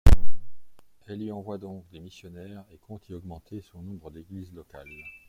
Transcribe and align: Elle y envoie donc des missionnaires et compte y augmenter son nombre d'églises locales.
Elle 1.05 1.21
y 1.21 1.31
envoie 1.31 1.59
donc 1.59 1.87
des 1.91 1.99
missionnaires 1.99 2.65
et 2.71 2.79
compte 2.79 3.07
y 3.09 3.13
augmenter 3.13 3.61
son 3.61 3.83
nombre 3.83 4.09
d'églises 4.09 4.51
locales. 4.51 4.89